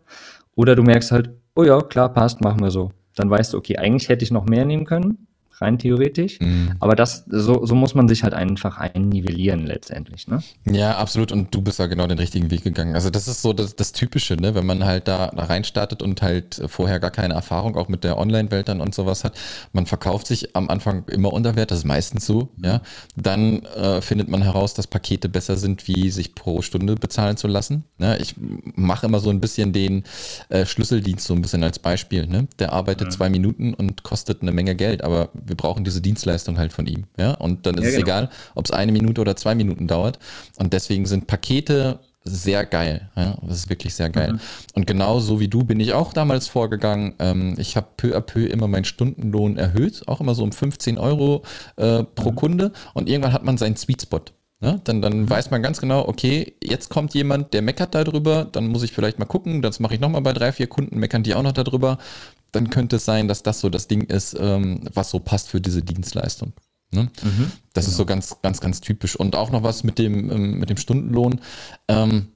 [0.56, 2.91] Oder du merkst halt, oh ja, klar, passt, machen wir so.
[3.15, 5.28] Dann weißt du, okay, eigentlich hätte ich noch mehr nehmen können,
[5.62, 6.39] rein theoretisch.
[6.39, 6.74] Mhm.
[6.80, 10.44] Aber das, so, so muss man sich halt einfach einnivellieren letztendlich, ne?
[10.66, 11.32] Ja, absolut.
[11.32, 12.96] Und du bist ja genau den richtigen Weg gegangen.
[12.96, 14.56] Also das ist so das, das Typische, ne?
[14.56, 18.18] Wenn man halt da, da reinstartet und halt vorher gar keine Erfahrung auch mit der
[18.18, 19.38] Online-Welt dann und sowas hat.
[19.72, 22.82] Man verkauft sich am Anfang immer unter Wert, das ist meistens so, ja.
[23.16, 27.48] Dann äh, findet man heraus, dass Pakete besser sind, wie sich pro Stunde bezahlen zu
[27.48, 27.84] lassen.
[27.98, 28.18] Ne?
[28.20, 28.36] Ich
[28.76, 30.04] mache immer so ein bisschen den
[30.50, 32.28] äh, Schlüsseldienst so ein bisschen als Beispiel.
[32.28, 32.48] Ne?
[32.60, 33.12] Der arbeitet mhm.
[33.12, 37.04] zwei Minuten und kostet eine Menge Geld, aber wir brauchen diese Dienstleistung halt von ihm.
[37.18, 37.34] Ja?
[37.36, 38.08] Und dann ist ja, es genau.
[38.08, 40.18] egal, ob es eine Minute oder zwei Minuten dauert.
[40.58, 43.10] Und deswegen sind Pakete sehr geil.
[43.16, 43.38] Ja?
[43.44, 44.34] Das ist wirklich sehr geil.
[44.34, 44.39] Mhm.
[44.74, 47.13] Und genau so wie du bin ich auch damals vorgegangen.
[47.20, 50.98] Ähm, ich habe peu à peu immer meinen Stundenlohn erhöht, auch immer so um 15
[50.98, 51.44] Euro
[51.76, 52.36] äh, pro mhm.
[52.36, 52.72] Kunde.
[52.96, 54.22] Und irgendwann hat man seinen Sweet Spot.
[54.63, 55.30] Ja, dann, dann mhm.
[55.30, 59.20] weiß man ganz genau, okay, jetzt kommt jemand, der meckert darüber, dann muss ich vielleicht
[59.20, 61.98] mal gucken, das mache ich nochmal bei drei, vier Kunden, meckern die auch noch darüber.
[62.54, 65.60] Dann könnte es sein, dass das so das Ding ist, ähm, was so passt für
[65.60, 66.54] diese Dienstleistung.
[66.92, 67.10] Ne?
[67.24, 67.92] Mhm, das genau.
[67.92, 69.16] ist so ganz, ganz, ganz typisch.
[69.16, 71.42] Und auch noch was mit dem, ähm, mit dem Stundenlohn.
[71.88, 72.30] Ähm,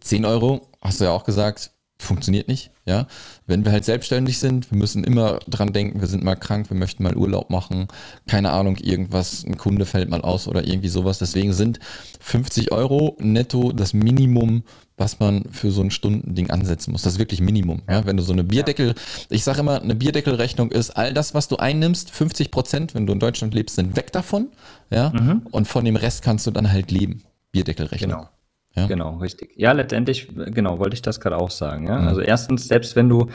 [0.00, 2.70] 10 Euro, hast du ja auch gesagt, funktioniert nicht.
[2.86, 3.06] Ja,
[3.46, 6.76] wenn wir halt selbstständig sind, wir müssen immer dran denken, wir sind mal krank, wir
[6.76, 7.88] möchten mal Urlaub machen,
[8.26, 11.18] keine Ahnung, irgendwas, ein Kunde fällt mal aus oder irgendwie sowas.
[11.18, 11.80] Deswegen sind
[12.20, 14.64] 50 Euro netto das Minimum,
[14.96, 17.02] was man für so ein Stundending ansetzen muss.
[17.02, 17.82] Das ist wirklich Minimum.
[17.88, 18.94] Ja, wenn du so eine Bierdeckel,
[19.28, 23.12] ich sage immer, eine Bierdeckelrechnung ist all das, was du einnimmst, 50 Prozent, wenn du
[23.12, 24.48] in Deutschland lebst, sind weg davon.
[24.90, 25.46] Ja, mhm.
[25.50, 27.24] und von dem Rest kannst du dann halt leben.
[27.50, 28.10] Bierdeckelrechnung.
[28.10, 28.28] Genau.
[28.76, 28.86] Ja.
[28.86, 29.52] Genau, richtig.
[29.56, 31.86] Ja, letztendlich, genau, wollte ich das gerade auch sagen.
[31.86, 32.00] Ja?
[32.00, 32.08] Mhm.
[32.08, 33.28] Also erstens, selbst wenn du,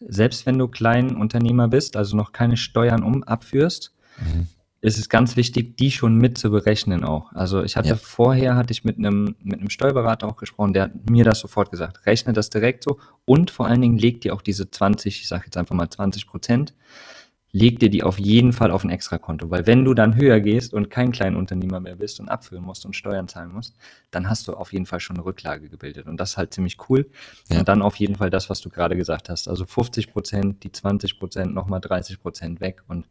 [0.00, 4.48] selbst wenn du Kleinunternehmer bist, also noch keine Steuern um abführst, mhm.
[4.82, 7.32] Ist es ganz wichtig, die schon mit zu berechnen auch.
[7.32, 7.96] Also ich hatte ja.
[7.96, 11.70] vorher, hatte ich mit einem, mit einem Steuerberater auch gesprochen, der hat mir das sofort
[11.70, 12.06] gesagt.
[12.06, 15.44] Rechne das direkt so und vor allen Dingen legt dir auch diese 20, ich sage
[15.46, 16.74] jetzt einfach mal 20 Prozent
[17.52, 20.72] leg dir die auf jeden Fall auf ein Extrakonto, weil wenn du dann höher gehst
[20.72, 23.74] und kein Kleinunternehmer mehr bist und abführen musst und Steuern zahlen musst,
[24.10, 26.76] dann hast du auf jeden Fall schon eine Rücklage gebildet und das ist halt ziemlich
[26.88, 27.10] cool.
[27.48, 27.60] Ja.
[27.60, 30.72] Und dann auf jeden Fall das, was du gerade gesagt hast, also 50 Prozent, die
[30.72, 33.06] 20 Prozent, nochmal 30 Prozent weg und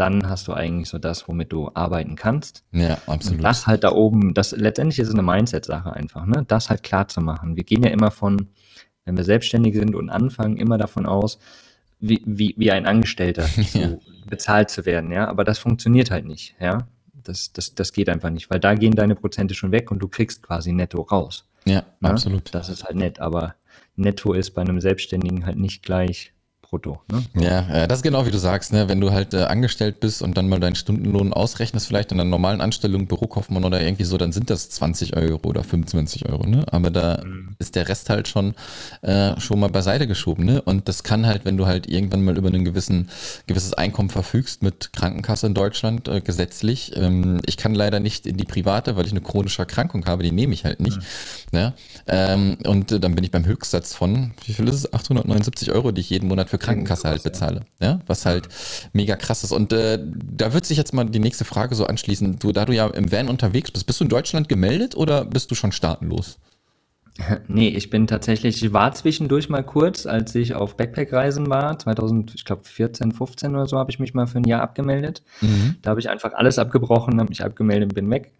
[0.00, 2.64] dann hast du eigentlich so das, womit du arbeiten kannst.
[2.72, 3.38] Ja, absolut.
[3.38, 6.44] Und das halt da oben, das letztendlich ist es eine Mindset-Sache einfach, ne?
[6.48, 7.54] Das halt klar zu machen.
[7.54, 8.48] Wir gehen ja immer von,
[9.04, 11.38] wenn wir selbstständig sind und anfangen, immer davon aus,
[11.98, 13.98] wie, wie, wie ein Angestellter ja.
[14.26, 15.28] bezahlt zu werden, ja.
[15.28, 16.88] Aber das funktioniert halt nicht, ja.
[17.12, 20.08] Das, das, das geht einfach nicht, weil da gehen deine Prozente schon weg und du
[20.08, 21.46] kriegst quasi netto raus.
[21.66, 21.84] Ja, ja?
[22.00, 22.08] Ne?
[22.08, 22.54] absolut.
[22.54, 23.54] Das ist halt nett, aber
[23.96, 26.32] netto ist bei einem Selbstständigen halt nicht gleich
[26.70, 27.00] brutto.
[27.10, 27.24] Ne?
[27.34, 28.88] Ja, ja, das ist genau wie du sagst, ne?
[28.88, 32.30] wenn du halt äh, angestellt bist und dann mal deinen Stundenlohn ausrechnest, vielleicht in einer
[32.30, 36.46] normalen Anstellung, Bürokaufmann oder irgendwie so, dann sind das 20 Euro oder 25 Euro.
[36.46, 36.64] Ne?
[36.70, 37.56] Aber da mhm.
[37.58, 38.54] ist der Rest halt schon,
[39.02, 40.44] äh, schon mal beiseite geschoben.
[40.44, 40.62] Ne?
[40.62, 43.10] Und das kann halt, wenn du halt irgendwann mal über ein gewissen,
[43.46, 46.92] gewisses Einkommen verfügst mit Krankenkasse in Deutschland äh, gesetzlich.
[46.96, 50.32] Ähm, ich kann leider nicht in die private, weil ich eine chronische Erkrankung habe, die
[50.32, 50.98] nehme ich halt nicht.
[50.98, 51.58] Mhm.
[51.58, 51.72] Ne?
[52.06, 54.92] Ähm, und äh, dann bin ich beim Höchstsatz von, wie viel ist es?
[54.92, 57.62] 879 Euro, die ich jeden Monat für Krankenkasse halt bezahle.
[57.80, 58.48] Ja, was halt
[58.92, 59.52] mega krass ist.
[59.52, 62.38] Und äh, da wird sich jetzt mal die nächste Frage so anschließen.
[62.38, 65.50] Du, da du ja im Van unterwegs bist, bist du in Deutschland gemeldet oder bist
[65.50, 66.38] du schon staatenlos?
[67.48, 72.34] Nee, ich bin tatsächlich, ich war zwischendurch mal kurz, als ich auf Backpack-Reisen war, 2000,
[72.34, 75.22] ich glaube 14, 15 oder so, habe ich mich mal für ein Jahr abgemeldet.
[75.40, 75.76] Mhm.
[75.82, 78.32] Da habe ich einfach alles abgebrochen, habe mich abgemeldet und bin weg.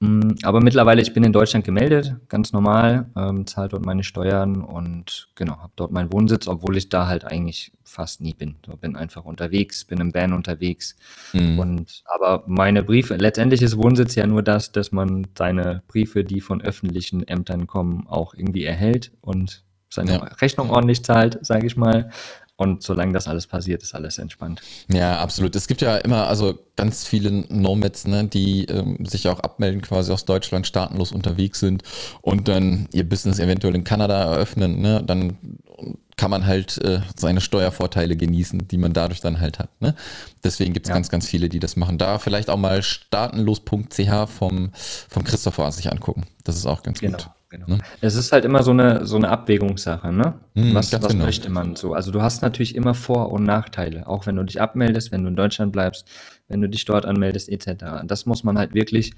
[0.00, 4.62] Mm, aber mittlerweile, ich bin in Deutschland gemeldet, ganz normal, ähm, zahle dort meine Steuern
[4.62, 8.56] und genau, habe dort meinen Wohnsitz, obwohl ich da halt eigentlich fast nie bin.
[8.66, 10.96] So bin einfach unterwegs, bin im Van unterwegs.
[11.32, 11.58] Mhm.
[11.58, 16.42] Und aber meine Briefe, letztendlich ist Wohnsitz ja nur das, dass man seine Briefe, die
[16.42, 20.24] von öffentlichen Ämtern kommen, auch irgendwie erhält und seine ja.
[20.40, 22.10] Rechnung ordentlich zahlt, sage ich mal.
[22.58, 24.62] Und solange das alles passiert, ist alles entspannt.
[24.88, 25.54] Ja, absolut.
[25.54, 30.10] Es gibt ja immer also ganz viele Nomads, ne, die ähm, sich auch abmelden, quasi
[30.10, 31.82] aus Deutschland staatenlos unterwegs sind
[32.22, 34.80] und dann ihr Business eventuell in Kanada eröffnen.
[34.80, 35.02] Ne?
[35.04, 35.36] Dann
[36.16, 39.68] kann man halt äh, seine Steuervorteile genießen, die man dadurch dann halt hat.
[39.82, 39.94] Ne?
[40.42, 40.94] Deswegen gibt es ja.
[40.94, 41.98] ganz, ganz viele, die das machen.
[41.98, 46.24] Da vielleicht auch mal staatenlos.ch vom, vom Christopher sich angucken.
[46.44, 47.18] Das ist auch ganz genau.
[47.18, 47.28] gut.
[47.56, 47.76] Genau.
[47.76, 47.78] Ne?
[48.00, 50.34] Es ist halt immer so eine, so eine Abwägungssache, ne?
[50.54, 51.24] Mm, was was genau.
[51.24, 51.94] möchte man so?
[51.94, 55.28] Also du hast natürlich immer Vor- und Nachteile, auch wenn du dich abmeldest, wenn du
[55.28, 56.08] in Deutschland bleibst,
[56.48, 58.04] wenn du dich dort anmeldest, etc.
[58.06, 59.12] Das muss man halt wirklich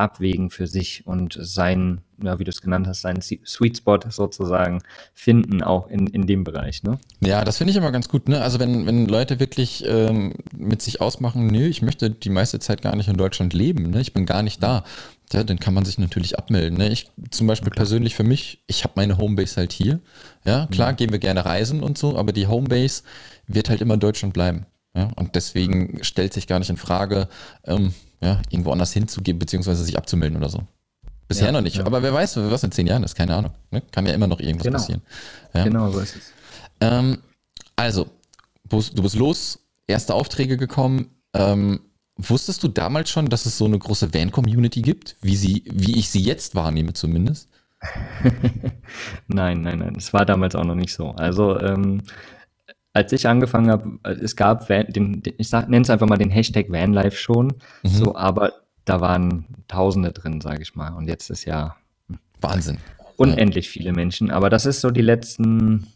[0.00, 4.80] abwägen für sich und sein, ja, wie du es genannt hast, seinen Sweet Spot sozusagen
[5.12, 6.82] finden, auch in, in dem Bereich.
[6.82, 6.98] Ne?
[7.20, 8.28] Ja, das finde ich immer ganz gut.
[8.28, 8.40] Ne?
[8.40, 12.80] Also wenn, wenn Leute wirklich ähm, mit sich ausmachen, nö, ich möchte die meiste Zeit
[12.80, 14.00] gar nicht in Deutschland leben, ne?
[14.00, 14.84] ich bin gar nicht da,
[15.32, 16.78] ja, dann kann man sich natürlich abmelden.
[16.78, 16.88] Ne?
[16.88, 20.00] Ich zum Beispiel persönlich für mich, ich habe meine Homebase halt hier.
[20.44, 20.96] Ja, klar, mhm.
[20.96, 23.02] gehen wir gerne reisen und so, aber die Homebase
[23.46, 24.66] wird halt immer Deutschland bleiben.
[24.94, 25.10] Ja?
[25.16, 27.28] Und deswegen stellt sich gar nicht in Frage,
[27.64, 30.62] ähm, ja, irgendwo anders hinzugehen, beziehungsweise sich abzumelden oder so.
[31.28, 31.76] Bisher ja, noch nicht.
[31.76, 31.86] Ja.
[31.86, 33.52] Aber wer weiß, was in zehn Jahren ist, keine Ahnung.
[33.70, 33.82] Ne?
[33.92, 34.78] Kann ja immer noch irgendwas genau.
[34.78, 35.02] passieren.
[35.54, 35.64] Ja?
[35.64, 36.32] Genau, so ist es.
[36.80, 37.18] Ähm,
[37.76, 38.08] also,
[38.68, 41.10] du bist los, erste Aufträge gekommen.
[41.34, 41.80] Ähm,
[42.28, 46.10] wusstest du damals schon, dass es so eine große Van-Community gibt, wie, sie, wie ich
[46.10, 47.48] sie jetzt wahrnehme zumindest?
[49.28, 49.94] nein, nein, nein.
[49.96, 51.10] Es war damals auch noch nicht so.
[51.12, 52.02] Also, ähm,
[52.92, 56.30] als ich angefangen habe, äh, es gab den, den ich nenne es einfach mal den
[56.30, 57.46] Hashtag Vanlife schon,
[57.82, 57.88] mhm.
[57.88, 58.52] so, aber
[58.84, 60.92] da waren Tausende drin, sage ich mal.
[60.94, 61.76] Und jetzt ist ja
[62.40, 62.78] Wahnsinn.
[63.16, 64.30] Unendlich viele Menschen.
[64.30, 65.86] Aber das ist so die letzten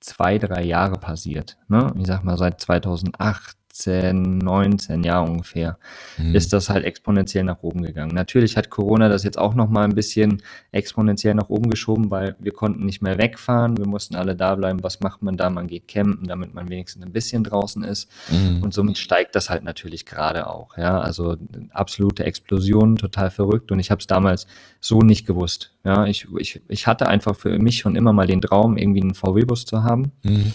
[0.00, 1.56] zwei, drei Jahre passiert.
[1.68, 1.94] Ne?
[1.98, 5.78] Ich sag mal seit 2008, 18, 19 Jahre ungefähr,
[6.16, 6.34] mhm.
[6.34, 8.14] ist das halt exponentiell nach oben gegangen.
[8.14, 12.52] Natürlich hat Corona das jetzt auch nochmal ein bisschen exponentiell nach oben geschoben, weil wir
[12.52, 14.82] konnten nicht mehr wegfahren, wir mussten alle da bleiben.
[14.82, 15.50] Was macht man da?
[15.50, 18.08] Man geht campen, damit man wenigstens ein bisschen draußen ist.
[18.30, 18.62] Mhm.
[18.62, 20.76] Und somit steigt das halt natürlich gerade auch.
[20.76, 21.36] Ja, also
[21.70, 23.72] absolute Explosion, total verrückt.
[23.72, 24.46] Und ich habe es damals
[24.80, 25.72] so nicht gewusst.
[25.84, 29.14] Ja, ich, ich, ich hatte einfach für mich schon immer mal den Traum, irgendwie einen
[29.14, 30.12] VW-Bus zu haben.
[30.22, 30.54] Mhm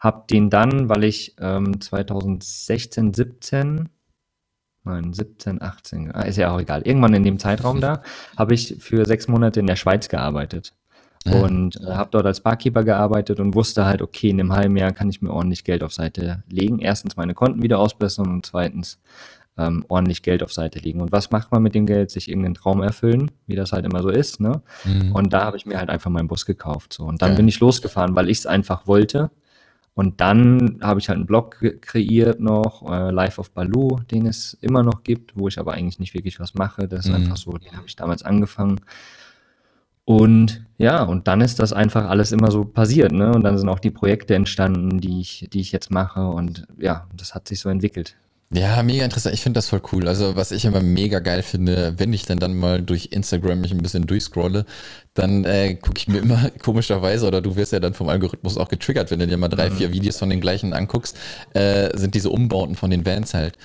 [0.00, 3.88] habe den dann, weil ich ähm, 2016, 17,
[4.84, 8.02] nein, 17, 18, ist ja auch egal, irgendwann in dem Zeitraum da,
[8.36, 10.74] habe ich für sechs Monate in der Schweiz gearbeitet.
[11.26, 11.42] Ja.
[11.42, 14.92] Und äh, habe dort als Barkeeper gearbeitet und wusste halt, okay, in einem halben Jahr
[14.92, 16.78] kann ich mir ordentlich Geld auf Seite legen.
[16.78, 18.98] Erstens meine Konten wieder ausbessern und zweitens
[19.58, 21.02] ähm, ordentlich Geld auf Seite legen.
[21.02, 22.10] Und was macht man mit dem Geld?
[22.10, 24.40] Sich irgendeinen Traum erfüllen, wie das halt immer so ist.
[24.40, 24.62] Ne?
[24.84, 25.12] Mhm.
[25.12, 26.94] Und da habe ich mir halt einfach meinen Bus gekauft.
[26.94, 27.04] So.
[27.04, 27.36] Und dann ja.
[27.36, 29.30] bin ich losgefahren, weil ich es einfach wollte.
[29.94, 34.54] Und dann habe ich halt einen Blog kreiert noch, äh, Life of Baloo, den es
[34.60, 36.88] immer noch gibt, wo ich aber eigentlich nicht wirklich was mache.
[36.88, 37.16] Das ist mhm.
[37.16, 38.80] einfach so, den habe ich damals angefangen.
[40.04, 43.32] Und ja, und dann ist das einfach alles immer so passiert, ne?
[43.32, 46.26] Und dann sind auch die Projekte entstanden, die ich, die ich jetzt mache.
[46.26, 48.16] Und ja, das hat sich so entwickelt.
[48.52, 49.32] Ja, mega interessant.
[49.32, 50.08] Ich finde das voll cool.
[50.08, 53.70] Also, was ich immer mega geil finde, wenn ich dann dann mal durch Instagram mich
[53.70, 54.66] ein bisschen durchscrolle,
[55.14, 58.68] dann äh, gucke ich mir immer komischerweise, oder du wirst ja dann vom Algorithmus auch
[58.68, 59.76] getriggert, wenn du dir mal drei, mhm.
[59.76, 61.16] vier Videos von den gleichen anguckst,
[61.54, 63.56] äh, sind diese Umbauten von den Vans halt.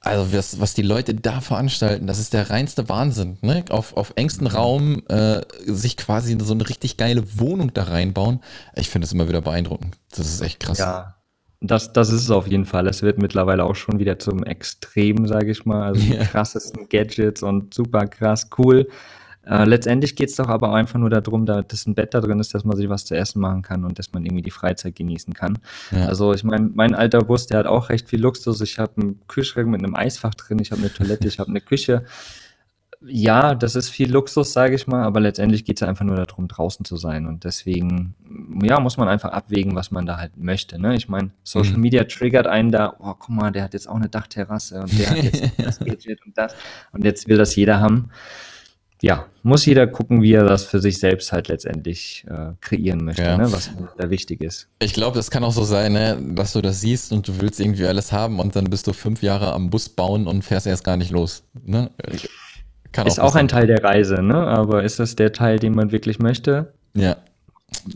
[0.00, 3.36] Also was, was die Leute da veranstalten, das ist der reinste Wahnsinn.
[3.42, 3.66] Ne?
[3.68, 4.54] Auf, auf engstem mhm.
[4.54, 8.40] Raum äh, sich quasi so eine richtig geile Wohnung da reinbauen.
[8.74, 9.98] Ich finde es immer wieder beeindruckend.
[10.16, 10.78] Das ist echt krass.
[10.78, 11.19] Ja,
[11.60, 12.86] das, das ist es auf jeden Fall.
[12.86, 15.82] Es wird mittlerweile auch schon wieder zum Extrem, sage ich mal.
[15.88, 18.88] Also die krassesten Gadgets und super krass cool.
[19.46, 22.40] Äh, letztendlich geht es doch aber einfach nur darum, da, dass ein Bett da drin
[22.40, 24.96] ist, dass man sich was zu essen machen kann und dass man irgendwie die Freizeit
[24.96, 25.58] genießen kann.
[25.90, 26.06] Ja.
[26.06, 28.60] Also ich meine, mein alter Bus, der hat auch recht viel Luxus.
[28.60, 31.60] Ich habe einen Kühlschrank mit einem Eisfach drin, ich habe eine Toilette, ich habe eine
[31.60, 32.04] Küche.
[33.02, 36.48] Ja, das ist viel Luxus, sage ich mal, aber letztendlich geht es einfach nur darum,
[36.48, 37.26] draußen zu sein.
[37.26, 38.14] Und deswegen,
[38.62, 40.78] ja, muss man einfach abwägen, was man da halt möchte.
[40.78, 40.94] Ne?
[40.96, 41.80] Ich meine, Social mhm.
[41.80, 45.10] Media triggert einen da, oh, guck mal, der hat jetzt auch eine Dachterrasse und der
[45.10, 46.54] hat jetzt das Gadget und das.
[46.92, 48.10] Und jetzt will das jeder haben
[49.02, 53.22] ja, muss jeder gucken, wie er das für sich selbst halt letztendlich äh, kreieren möchte,
[53.22, 53.36] ja.
[53.38, 54.68] ne, was da wichtig ist.
[54.80, 57.60] Ich glaube, das kann auch so sein, ne, dass du das siehst und du willst
[57.60, 60.84] irgendwie alles haben und dann bist du fünf Jahre am Bus bauen und fährst erst
[60.84, 61.44] gar nicht los.
[61.64, 61.90] Ne?
[62.92, 64.46] Kann ist auch, auch ein Teil der Reise, ne?
[64.46, 66.72] aber ist das der Teil, den man wirklich möchte?
[66.94, 67.16] Ja.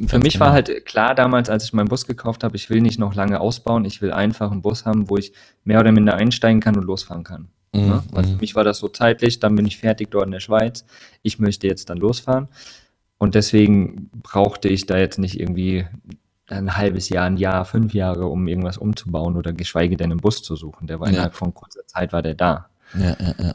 [0.06, 0.46] Für mich genau.
[0.46, 3.40] war halt klar damals, als ich meinen Bus gekauft habe, ich will nicht noch lange
[3.40, 5.32] ausbauen, ich will einfach einen Bus haben, wo ich
[5.64, 7.48] mehr oder minder einsteigen kann und losfahren kann.
[7.72, 7.80] Mhm.
[7.80, 8.02] Ne?
[8.12, 8.40] Weil für mhm.
[8.40, 10.84] mich war das so zeitlich, dann bin ich fertig dort in der Schweiz.
[11.22, 12.48] Ich möchte jetzt dann losfahren.
[13.18, 15.86] Und deswegen brauchte ich da jetzt nicht irgendwie
[16.48, 20.42] ein halbes Jahr, ein Jahr, fünf Jahre, um irgendwas umzubauen oder geschweige denn einen Bus
[20.42, 20.86] zu suchen.
[20.86, 21.14] Der war ja.
[21.14, 22.68] innerhalb von kurzer Zeit war der da.
[22.94, 23.54] Ja, ja, ja.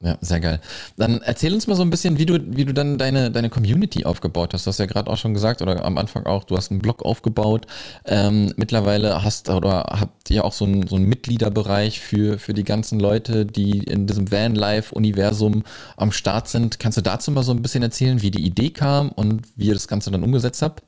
[0.00, 0.60] Ja, sehr geil.
[0.96, 4.04] Dann erzähl uns mal so ein bisschen, wie du, wie du dann deine, deine Community
[4.04, 4.64] aufgebaut hast.
[4.64, 7.04] Du hast ja gerade auch schon gesagt, oder am Anfang auch, du hast einen Blog
[7.04, 7.66] aufgebaut.
[8.04, 12.62] Ähm, mittlerweile hast oder habt ihr auch so einen, so einen Mitgliederbereich für, für die
[12.62, 15.64] ganzen Leute, die in diesem Van-Life-Universum
[15.96, 16.78] am Start sind.
[16.78, 19.74] Kannst du dazu mal so ein bisschen erzählen, wie die Idee kam und wie ihr
[19.74, 20.84] das Ganze dann umgesetzt habt?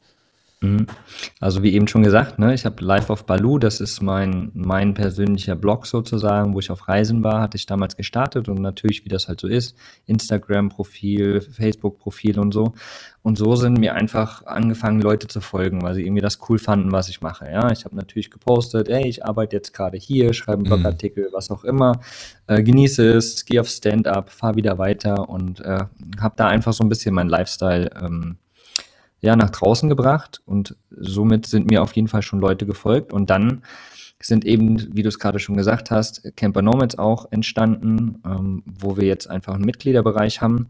[0.63, 0.87] Mhm.
[1.41, 4.93] Also wie eben schon gesagt, ne, ich habe Live of Baloo, das ist mein, mein
[4.93, 9.09] persönlicher Blog sozusagen, wo ich auf Reisen war, hatte ich damals gestartet und natürlich, wie
[9.09, 12.75] das halt so ist, Instagram-Profil, Facebook-Profil und so.
[13.23, 16.93] Und so sind mir einfach angefangen, Leute zu folgen, weil sie irgendwie das cool fanden,
[16.93, 17.51] was ich mache.
[17.51, 20.83] Ja, ich habe natürlich gepostet, ey, ich arbeite jetzt gerade hier, schreibe einen mhm.
[20.83, 22.01] Blogartikel, was auch immer,
[22.49, 25.85] äh, genieße es, gehe auf Stand-up, fahre wieder weiter und äh,
[26.21, 28.37] habe da einfach so ein bisschen mein Lifestyle ähm,
[29.21, 33.31] ja, nach draußen gebracht und somit sind mir auf jeden Fall schon Leute gefolgt und
[33.31, 33.63] dann
[34.23, 38.97] sind eben, wie du es gerade schon gesagt hast, Camper Nomads auch entstanden, ähm, wo
[38.97, 40.69] wir jetzt einfach einen Mitgliederbereich haben.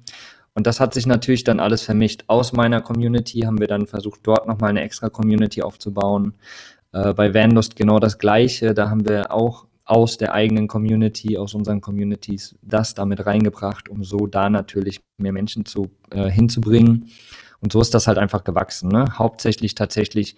[0.54, 2.24] Und das hat sich natürlich dann alles vermischt.
[2.26, 6.34] Aus meiner Community haben wir dann versucht, dort nochmal eine extra Community aufzubauen.
[6.92, 8.74] Äh, bei Vanlust genau das Gleiche.
[8.74, 14.04] Da haben wir auch aus der eigenen Community, aus unseren Communities das damit reingebracht, um
[14.04, 17.10] so da natürlich mehr Menschen zu, äh, hinzubringen.
[17.60, 18.88] Und so ist das halt einfach gewachsen.
[18.90, 19.04] Ne?
[19.18, 20.36] Hauptsächlich tatsächlich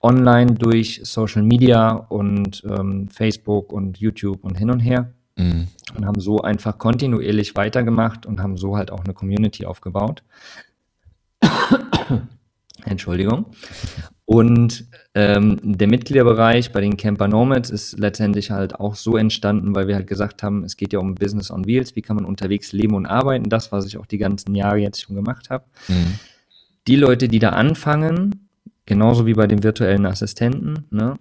[0.00, 5.12] online durch Social Media und ähm, Facebook und YouTube und hin und her.
[5.36, 5.68] Mhm.
[5.96, 10.22] Und haben so einfach kontinuierlich weitergemacht und haben so halt auch eine Community aufgebaut.
[12.84, 13.46] Entschuldigung.
[14.24, 19.88] Und ähm, der Mitgliederbereich bei den Camper Nomads ist letztendlich halt auch so entstanden, weil
[19.88, 22.72] wir halt gesagt haben, es geht ja um Business on Wheels, wie kann man unterwegs
[22.72, 25.64] leben und arbeiten, das, was ich auch die ganzen Jahre jetzt schon gemacht habe.
[25.88, 26.18] Mhm
[26.88, 28.48] die Leute, die da anfangen,
[28.86, 31.18] genauso wie bei den virtuellen Assistenten, ne,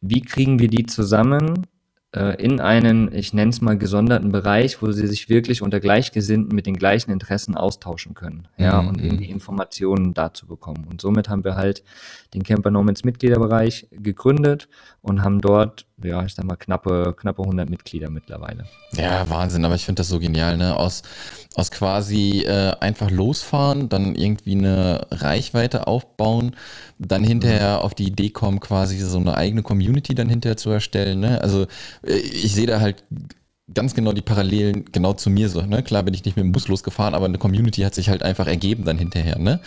[0.00, 1.66] wie kriegen wir die zusammen
[2.14, 6.54] äh, in einen, ich nenne es mal, gesonderten Bereich, wo sie sich wirklich unter Gleichgesinnten
[6.54, 8.88] mit den gleichen Interessen austauschen können, ja, mhm.
[8.88, 10.86] und irgendwie Informationen dazu bekommen.
[10.88, 11.82] Und somit haben wir halt
[12.34, 14.68] den Camper Nomads Mitgliederbereich gegründet
[15.02, 18.64] und haben dort, ja, ich sag mal, knappe, knappe 100 Mitglieder mittlerweile.
[18.92, 21.02] Ja, Wahnsinn, aber ich finde das so genial, ne, aus,
[21.54, 26.56] aus quasi äh, einfach losfahren, dann irgendwie eine Reichweite aufbauen,
[26.98, 27.82] dann hinterher mhm.
[27.84, 31.62] auf die Idee kommen, quasi so eine eigene Community dann hinterher zu erstellen, ne, also
[32.02, 33.04] äh, ich sehe da halt
[33.74, 35.62] ganz genau die Parallelen genau zu mir so.
[35.62, 35.82] Ne?
[35.82, 38.46] Klar bin ich nicht mit dem Bus losgefahren, aber eine Community hat sich halt einfach
[38.46, 39.38] ergeben dann hinterher.
[39.38, 39.60] Ne?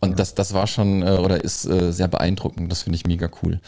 [0.00, 2.70] Und das, das war schon äh, oder ist äh, sehr beeindruckend.
[2.70, 3.60] Das finde ich mega cool.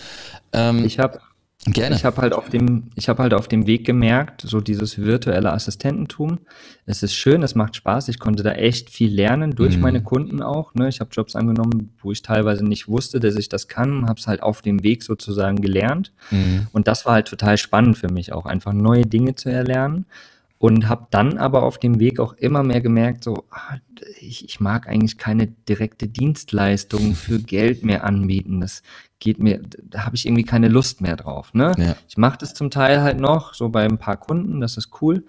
[0.52, 1.20] Ähm, ich habe
[1.66, 1.96] Gerne.
[1.96, 5.53] Ich habe halt auf dem, ich habe halt auf dem Weg gemerkt, so dieses virtuelle
[5.53, 6.40] Assistententum.
[6.85, 8.09] Es ist schön, es macht Spaß.
[8.09, 9.83] Ich konnte da echt viel lernen durch mhm.
[9.83, 10.74] meine Kunden auch.
[10.74, 10.88] Ne?
[10.88, 14.27] Ich habe Jobs angenommen, wo ich teilweise nicht wusste, dass ich das kann, habe es
[14.27, 16.12] halt auf dem Weg sozusagen gelernt.
[16.31, 16.66] Mhm.
[16.72, 20.05] Und das war halt total spannend für mich auch, einfach neue Dinge zu erlernen
[20.59, 23.77] und habe dann aber auf dem Weg auch immer mehr gemerkt, so, ah,
[24.20, 28.61] ich, ich mag eigentlich keine direkte Dienstleistung für Geld mehr anbieten.
[28.61, 28.83] Das
[29.24, 31.54] geht mir, da habe ich irgendwie keine Lust mehr drauf.
[31.54, 31.72] Ne?
[31.78, 31.96] Ja.
[32.08, 35.24] Ich mache das zum Teil halt noch, so bei ein paar Kunden, das ist cool.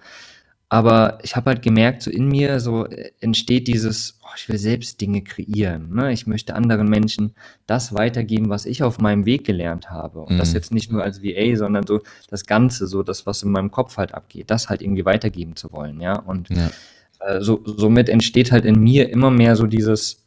[0.68, 4.58] Aber ich habe halt gemerkt, so in mir so äh, entsteht dieses, oh, ich will
[4.58, 5.94] selbst Dinge kreieren.
[5.94, 6.12] Ne?
[6.12, 7.34] Ich möchte anderen Menschen
[7.66, 10.20] das weitergeben, was ich auf meinem Weg gelernt habe.
[10.20, 10.38] Und mhm.
[10.38, 13.70] das jetzt nicht nur als VA, sondern so das Ganze, so das, was in meinem
[13.70, 16.00] Kopf halt abgeht, das halt irgendwie weitergeben zu wollen.
[16.00, 16.18] Ja.
[16.18, 16.68] Und ja.
[17.20, 20.25] Äh, so, somit entsteht halt in mir immer mehr so dieses,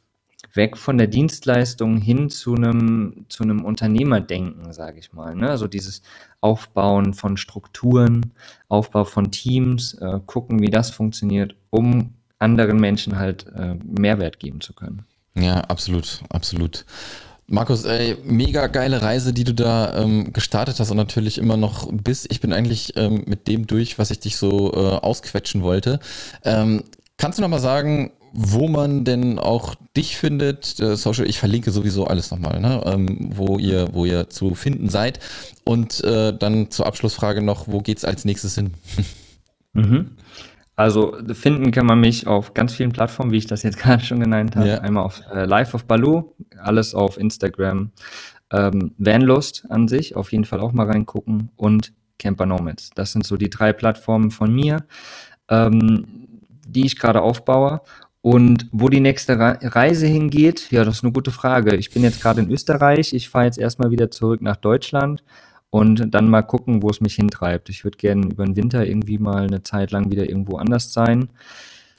[0.53, 5.35] weg von der Dienstleistung hin zu einem, zu einem Unternehmerdenken, sage ich mal.
[5.35, 5.49] Ne?
[5.49, 6.01] Also dieses
[6.41, 8.33] Aufbauen von Strukturen,
[8.67, 14.62] Aufbau von Teams, äh, gucken, wie das funktioniert, um anderen Menschen halt äh, Mehrwert geben
[14.62, 15.05] zu können.
[15.35, 16.85] Ja, absolut, absolut.
[17.51, 21.91] Markus, ey, mega geile Reise, die du da ähm, gestartet hast und natürlich immer noch
[21.91, 22.31] bist.
[22.31, 25.99] Ich bin eigentlich ähm, mit dem durch, was ich dich so äh, ausquetschen wollte.
[26.43, 26.83] Ähm,
[27.17, 31.72] kannst du noch mal sagen, wo man denn auch dich findet, äh, Social, ich verlinke
[31.72, 32.82] sowieso alles nochmal, ne?
[32.86, 35.20] ähm, wo ihr, wo ihr zu finden seid.
[35.63, 38.74] Und äh, dann zur Abschlussfrage noch, wo geht's als nächstes hin?
[39.74, 40.12] mhm.
[40.76, 44.22] Also finden kann man mich auf ganz vielen Plattformen, wie ich das jetzt gerade schon
[44.22, 44.70] genannt habe.
[44.70, 44.78] Ja.
[44.78, 47.92] Einmal auf äh, Live of Baloo, alles auf Instagram.
[48.52, 52.92] Ähm, Vanlust an sich, auf jeden Fall auch mal reingucken und Camper Nomads.
[52.96, 54.86] Das sind so die drei Plattformen von mir,
[55.50, 56.06] ähm,
[56.65, 57.82] die ich gerade aufbaue.
[58.21, 61.75] Und wo die nächste Reise hingeht, ja, das ist eine gute Frage.
[61.75, 63.13] Ich bin jetzt gerade in Österreich.
[63.13, 65.23] Ich fahre jetzt erstmal wieder zurück nach Deutschland
[65.69, 67.69] und dann mal gucken, wo es mich hintreibt.
[67.69, 71.29] Ich würde gerne über den Winter irgendwie mal eine Zeit lang wieder irgendwo anders sein.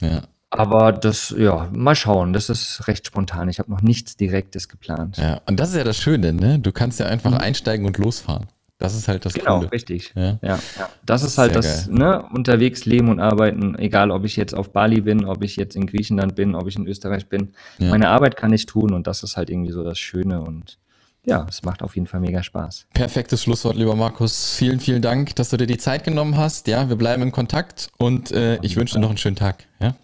[0.00, 0.22] Ja.
[0.50, 2.33] Aber das, ja, mal schauen.
[2.33, 3.48] Das ist recht spontan.
[3.48, 5.16] Ich habe noch nichts Direktes geplant.
[5.16, 6.59] Ja, und das ist ja das Schöne, ne?
[6.59, 7.38] Du kannst ja einfach mhm.
[7.38, 8.48] einsteigen und losfahren.
[8.81, 9.71] Das ist halt das Genau, Coole.
[9.73, 10.12] richtig.
[10.16, 10.38] Ja.
[10.43, 10.59] ja.
[10.79, 11.95] Ja, Das ist halt Sehr das, geil.
[11.99, 15.77] ne, unterwegs leben und arbeiten, egal ob ich jetzt auf Bali bin, ob ich jetzt
[15.77, 17.53] in Griechenland bin, ob ich in Österreich bin.
[17.79, 17.90] Ja.
[17.90, 20.79] Meine Arbeit kann ich tun und das ist halt irgendwie so das Schöne und
[21.23, 22.87] ja, es macht auf jeden Fall mega Spaß.
[22.95, 24.55] Perfektes Schlusswort, lieber Markus.
[24.57, 26.66] Vielen, vielen Dank, dass du dir die Zeit genommen hast.
[26.66, 29.66] Ja, wir bleiben in Kontakt und äh, ich wünsche dir noch einen schönen Tag.
[29.81, 29.95] Ja?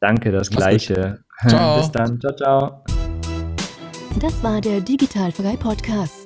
[0.00, 1.20] Danke, das Mach's Gleiche.
[1.48, 1.78] Ciao.
[1.80, 2.20] Bis dann.
[2.20, 2.84] Ciao, ciao.
[4.20, 6.25] Das war der Digitalfrei Podcast.